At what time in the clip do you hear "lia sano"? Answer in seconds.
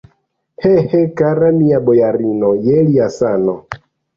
2.89-3.59